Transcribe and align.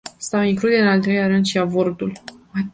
Sau 0.19 0.41
include, 0.43 0.79
în 0.79 0.87
al 0.87 0.99
treilea 1.01 1.27
rând, 1.27 1.45
și 1.45 1.57
avortul? 1.57 2.21